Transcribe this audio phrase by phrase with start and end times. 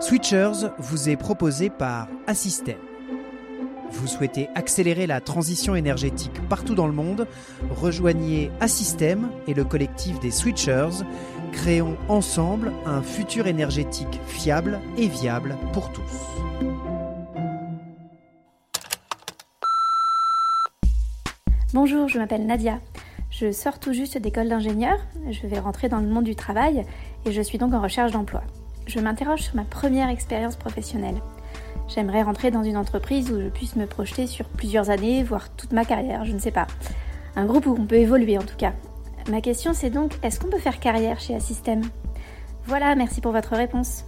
[0.00, 2.78] Switchers vous est proposé par Assystem.
[3.90, 7.28] Vous souhaitez accélérer la transition énergétique partout dans le monde?
[7.68, 11.04] Rejoignez Assystem et le collectif des Switchers.
[11.52, 16.02] Créons ensemble un futur énergétique fiable et viable pour tous.
[21.74, 22.80] Bonjour, je m'appelle Nadia.
[23.30, 24.98] Je sors tout juste d'école d'ingénieur,
[25.30, 26.86] je vais rentrer dans le monde du travail
[27.26, 28.42] et je suis donc en recherche d'emploi.
[28.90, 31.22] Je m'interroge sur ma première expérience professionnelle.
[31.86, 35.72] J'aimerais rentrer dans une entreprise où je puisse me projeter sur plusieurs années, voire toute
[35.72, 36.66] ma carrière, je ne sais pas.
[37.36, 38.72] Un groupe où on peut évoluer en tout cas.
[39.30, 41.82] Ma question c'est donc, est-ce qu'on peut faire carrière chez Assystem
[42.64, 44.06] Voilà, merci pour votre réponse.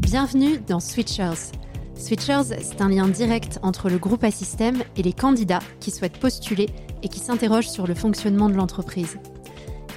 [0.00, 1.52] Bienvenue dans Switchers.
[1.96, 6.68] Switchers, c'est un lien direct entre le groupe Assystem et les candidats qui souhaitent postuler
[7.02, 9.18] et qui s'interrogent sur le fonctionnement de l'entreprise.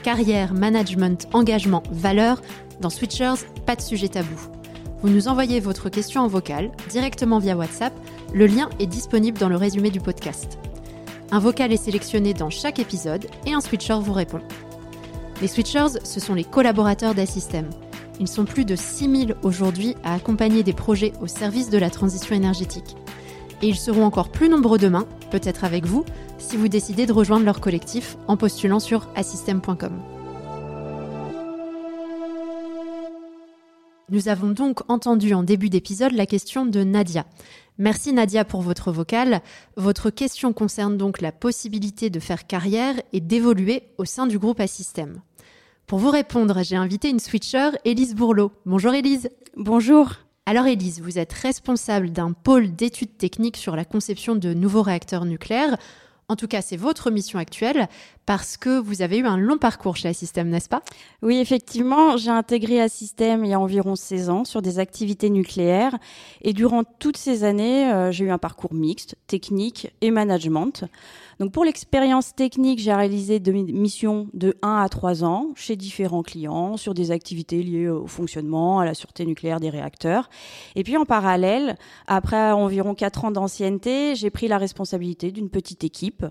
[0.02, 2.42] Carrière, management, engagement, valeur,
[2.80, 4.40] dans Switchers, pas de sujet tabou.
[5.02, 7.94] Vous nous envoyez votre question en vocal directement via WhatsApp.
[8.34, 10.58] Le lien est disponible dans le résumé du podcast.
[11.32, 14.42] Un vocal est sélectionné dans chaque épisode et un switcher vous répond.
[15.42, 17.70] Les switchers, ce sont les collaborateurs d'Assystem.
[18.20, 22.36] Ils sont plus de 6000 aujourd'hui à accompagner des projets au service de la transition
[22.36, 22.96] énergétique.
[23.62, 26.06] Et ils seront encore plus nombreux demain, peut-être avec vous,
[26.38, 30.02] si vous décidez de rejoindre leur collectif en postulant sur assystem.com.
[34.12, 37.26] Nous avons donc entendu en début d'épisode la question de Nadia.
[37.78, 39.42] Merci Nadia pour votre vocal.
[39.78, 44.60] Votre question concerne donc la possibilité de faire carrière et d'évoluer au sein du groupe
[44.60, 45.22] Assystem.
[45.90, 48.52] Pour vous répondre, j'ai invité une switcher, Élise Bourlot.
[48.68, 49.32] Bonjour Élise.
[49.58, 50.12] Bonjour.
[50.46, 55.26] Alors Élise, vous êtes responsable d'un pôle d'études techniques sur la conception de nouveaux réacteurs
[55.26, 55.78] nucléaires.
[56.28, 57.90] En tout cas, c'est votre mission actuelle
[58.28, 60.84] parce que vous avez eu un long parcours chez Assystem, n'est-ce pas?
[61.24, 65.98] Oui, effectivement, j'ai intégré Assystem il y a environ 16 ans sur des activités nucléaires
[66.42, 70.86] et durant toutes ces années, euh, j'ai eu un parcours mixte, technique et management.
[71.40, 76.22] Donc pour l'expérience technique, j'ai réalisé des missions de 1 à 3 ans chez différents
[76.22, 80.30] clients sur des activités liées au fonctionnement, à la sûreté nucléaire des réacteurs.
[80.76, 85.86] Et puis en parallèle, après environ 4 ans d'ancienneté, j'ai pris la responsabilité d'une petite
[85.86, 86.26] équipe.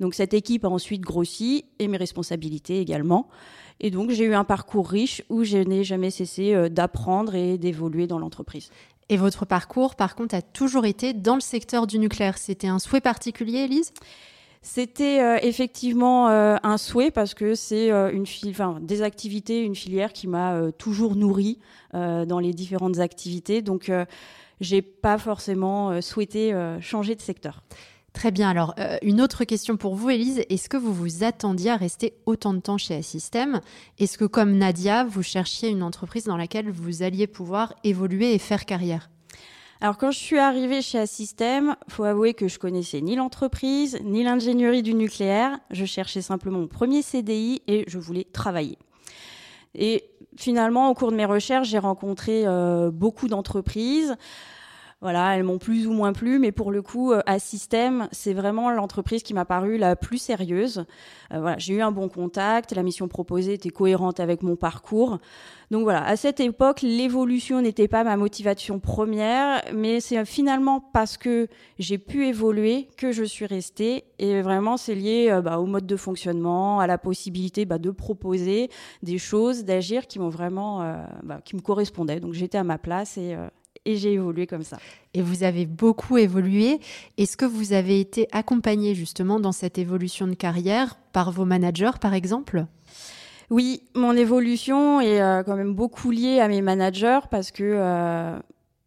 [0.00, 3.28] Donc cette équipe a ensuite grossi et mes responsabilités également.
[3.78, 7.56] Et donc j'ai eu un parcours riche où je n'ai jamais cessé euh, d'apprendre et
[7.56, 8.70] d'évoluer dans l'entreprise.
[9.10, 12.38] Et votre parcours, par contre, a toujours été dans le secteur du nucléaire.
[12.38, 13.92] C'était un souhait particulier, Elise
[14.62, 18.26] c'était euh, effectivement euh, un souhait parce que c'est euh, une
[18.82, 21.58] des activités, une filière qui m'a toujours nourrie
[21.92, 23.62] dans les différentes activités.
[23.62, 23.90] Donc,
[24.60, 27.62] j'ai pas forcément souhaité changer de secteur.
[28.12, 28.48] Très bien.
[28.48, 30.42] Alors, une autre question pour vous, Élise.
[30.50, 33.60] Est-ce que vous vous attendiez à rester autant de temps chez Assystem
[33.98, 38.38] Est-ce que, comme Nadia, vous cherchiez une entreprise dans laquelle vous alliez pouvoir évoluer et
[38.38, 39.10] faire carrière?
[39.80, 44.22] Alors quand je suis arrivée chez Assystem, faut avouer que je connaissais ni l'entreprise, ni
[44.22, 45.58] l'ingénierie du nucléaire.
[45.70, 48.76] Je cherchais simplement mon premier CDI et je voulais travailler.
[49.74, 50.04] Et
[50.36, 54.16] finalement, au cours de mes recherches, j'ai rencontré euh, beaucoup d'entreprises.
[55.02, 58.34] Voilà, elles m'ont plus ou moins plu, mais pour le coup, à euh, Système, c'est
[58.34, 60.84] vraiment l'entreprise qui m'a paru la plus sérieuse.
[61.32, 65.18] Euh, voilà, j'ai eu un bon contact, la mission proposée était cohérente avec mon parcours.
[65.70, 71.16] Donc voilà, à cette époque, l'évolution n'était pas ma motivation première, mais c'est finalement parce
[71.16, 74.04] que j'ai pu évoluer que je suis restée.
[74.18, 77.90] Et vraiment, c'est lié euh, bah, au mode de fonctionnement, à la possibilité bah, de
[77.90, 78.68] proposer
[79.02, 80.80] des choses, d'agir qui m'ont vraiment,
[81.22, 82.20] bah, qui me correspondaient.
[82.20, 83.34] Donc j'étais à ma place et
[83.84, 84.78] et j'ai évolué comme ça.
[85.14, 86.80] Et vous avez beaucoup évolué.
[87.16, 91.98] Est-ce que vous avez été accompagné justement dans cette évolution de carrière par vos managers,
[92.00, 92.66] par exemple?
[93.50, 98.38] Oui, mon évolution est euh, quand même beaucoup liée à mes managers parce que euh,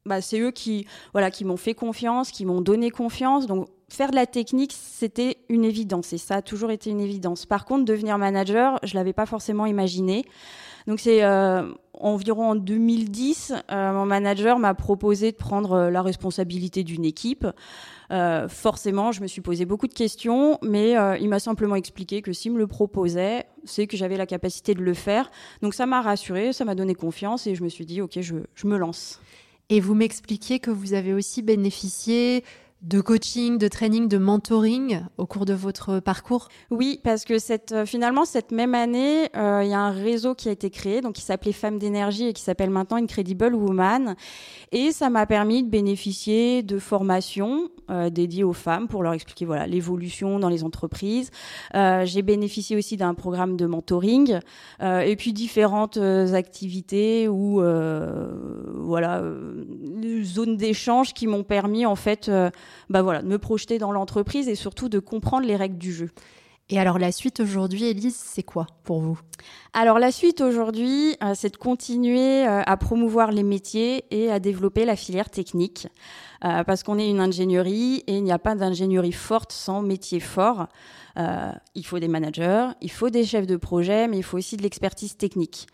[0.06, 3.46] bah, c'est eux qui, voilà, qui m'ont fait confiance, qui m'ont donné confiance.
[3.46, 7.46] Donc faire de la technique, c'était une évidence et ça a toujours été une évidence.
[7.46, 10.26] Par contre, devenir manager, je l'avais pas forcément imaginé.
[10.88, 16.02] Donc c'est euh, environ en 2010, euh, mon manager m'a proposé de prendre euh, la
[16.02, 17.48] responsabilité d'une équipe.
[18.50, 22.52] forcément, je me suis posé beaucoup de questions, mais il m'a simplement expliqué que s'il
[22.52, 25.32] me le proposait, c'est que j'avais la capacité de le faire.
[25.64, 28.36] Donc ça m'a rassuré, ça m'a donné confiance et je me suis dit, ok, je,
[28.54, 29.20] je me lance.
[29.70, 32.44] Et vous m'expliquiez que vous avez aussi bénéficié
[32.84, 36.50] de coaching, de training, de mentoring au cours de votre parcours?
[36.70, 40.36] Oui, parce que cette, euh, finalement, cette même année, euh, il y a un réseau
[40.36, 44.16] qui a été créé, donc qui s'appelait Femmes d'énergie et qui s'appelle maintenant Incredible Woman.
[44.74, 49.46] Et ça m'a permis de bénéficier de formations euh, dédiées aux femmes pour leur expliquer
[49.46, 51.32] voilà l'évolution dans les entreprises.
[51.74, 54.40] J'ai bénéficié aussi d'un programme de mentoring
[54.82, 57.62] et puis différentes activités ou
[58.76, 59.24] voilà
[60.24, 62.32] zones d'échange qui m'ont permis en fait
[62.90, 66.10] bah voilà, de me projeter dans l'entreprise et surtout de comprendre les règles du jeu.
[66.70, 69.20] Et alors la suite aujourd'hui, Elise, c'est quoi pour vous?
[69.74, 74.40] Alors la suite aujourd'hui, euh, c'est de continuer euh, à promouvoir les métiers et à
[74.40, 75.88] développer la filière technique.
[76.46, 80.20] Euh, parce qu'on est une ingénierie et il n'y a pas d'ingénierie forte sans métier
[80.20, 80.68] fort.
[81.16, 84.64] il faut des managers, il faut des chefs de projet, mais il faut aussi de
[84.64, 85.68] l'expertise technique.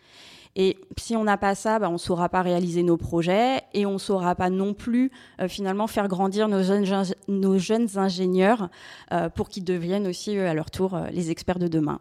[0.56, 3.86] Et si on n'a pas ça, bah, on ne saura pas réaliser nos projets et
[3.86, 6.84] on ne saura pas non plus euh, finalement faire grandir nos jeunes,
[7.30, 8.68] nos jeunes ingénieurs
[9.12, 12.00] euh, pour qu'ils deviennent aussi à leur tour euh, les experts de demain.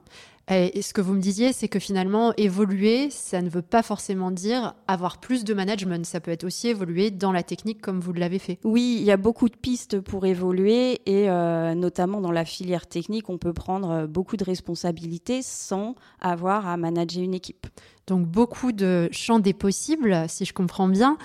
[0.51, 4.31] Et ce que vous me disiez, c'est que finalement, évoluer, ça ne veut pas forcément
[4.31, 6.03] dire avoir plus de management.
[6.07, 8.57] Ça peut être aussi évoluer dans la technique comme vous l'avez fait.
[8.63, 11.27] Oui, il y a beaucoup de pistes pour évoluer et
[11.75, 17.21] notamment dans la filière technique, on peut prendre beaucoup de responsabilités sans avoir à manager
[17.21, 17.67] une équipe.
[18.07, 21.19] Donc beaucoup de champs des possibles, si je comprends bien.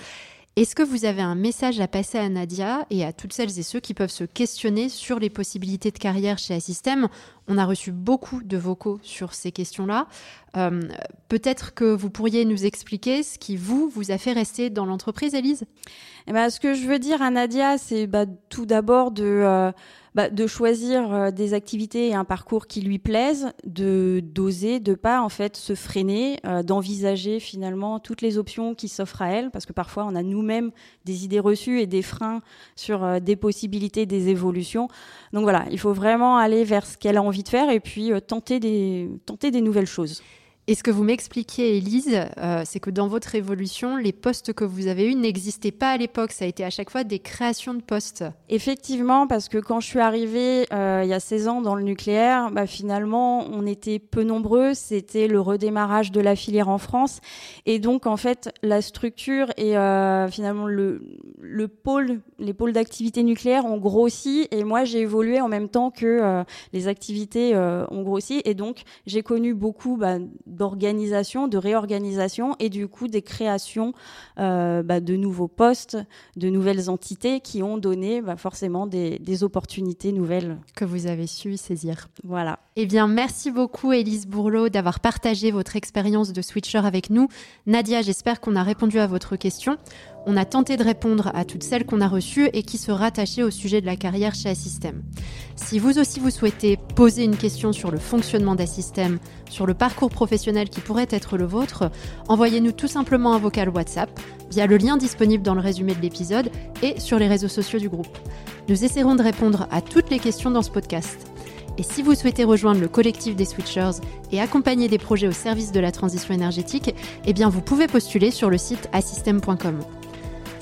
[0.57, 3.63] Est-ce que vous avez un message à passer à Nadia et à toutes celles et
[3.63, 7.09] ceux qui peuvent se questionner sur les possibilités de carrière chez Assystem
[7.47, 10.07] On a reçu beaucoup de vocaux sur ces questions-là.
[10.57, 10.81] Euh,
[11.27, 15.35] peut-être que vous pourriez nous expliquer ce qui, vous, vous a fait rester dans l'entreprise,
[15.35, 15.65] Elise
[16.27, 19.23] eh ben, Ce que je veux dire à Nadia, c'est bah, tout d'abord de...
[19.23, 19.71] Euh,
[20.15, 25.21] bah, choisir euh, des activités et un parcours qui lui plaisent, de d'oser, de pas
[25.21, 29.73] en fait se freiner, d'envisager finalement toutes les options qui s'offrent à elle, parce que
[29.73, 30.71] parfois on a nous-mêmes
[31.03, 32.39] des idées reçues et des freins
[32.77, 34.87] sur des possibilités, des évolutions.
[35.33, 38.11] Donc voilà, il faut vraiment aller vers ce qu'elle a envie de faire et puis
[38.27, 40.21] tenter des tenter des nouvelles choses.
[40.67, 44.63] Et ce que vous m'expliquiez, Élise, euh, c'est que dans votre évolution, les postes que
[44.63, 46.31] vous avez eus n'existaient pas à l'époque.
[46.31, 48.23] Ça a été à chaque fois des créations de postes.
[48.49, 51.83] Effectivement, parce que quand je suis arrivée euh, il y a 16 ans dans le
[51.83, 54.73] nucléaire, bah, finalement, on était peu nombreux.
[54.73, 57.21] C'était le redémarrage de la filière en France.
[57.67, 61.03] Et donc, en fait, la structure et euh, finalement le,
[61.39, 64.47] le pôle, les pôles d'activité nucléaire ont grossi.
[64.49, 68.41] Et moi, j'ai évolué en même temps que les activités ont grossi.
[68.45, 69.95] Et donc, j'ai connu beaucoup...
[69.97, 70.17] Bah,
[70.55, 73.93] d'organisation, de réorganisation et du coup des créations
[74.39, 75.97] euh, bah, de nouveaux postes,
[76.35, 80.57] de nouvelles entités qui ont donné bah, forcément des, opportunités nouvelles.
[80.75, 82.07] Que vous avez su saisir.
[82.23, 82.59] Voilà.
[82.77, 87.27] Eh bien, merci beaucoup Élise Bourlot d'avoir partagé votre expérience de switcher avec nous.
[87.65, 89.77] Nadia, j'espère qu'on a répondu à votre question.
[90.27, 93.43] On a tenté de répondre à toutes celles qu'on a reçues et qui se rattachaient
[93.43, 95.03] au sujet de la carrière chez Assystem.
[95.55, 99.19] Si vous aussi vous souhaitez poser une question sur le fonctionnement d'Assystem,
[99.49, 101.91] sur le parcours professionnel qui pourrait être le vôtre,
[102.27, 104.09] envoyez-nous tout simplement un vocal WhatsApp
[104.49, 106.49] via le lien disponible dans le résumé de l'épisode
[106.81, 108.17] et sur les réseaux sociaux du groupe.
[108.67, 111.19] Nous essaierons de répondre à toutes les questions dans ce podcast.
[111.77, 113.99] Et si vous souhaitez rejoindre le collectif des switchers
[114.31, 116.95] et accompagner des projets au service de la transition énergétique,
[117.25, 119.79] eh bien vous pouvez postuler sur le site assystem.com.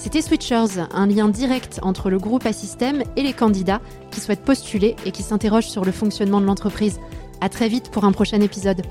[0.03, 3.79] C'était Switchers, un lien direct entre le groupe Assystem et les candidats
[4.11, 6.99] qui souhaitent postuler et qui s'interrogent sur le fonctionnement de l'entreprise.
[7.39, 8.81] À très vite pour un prochain épisode.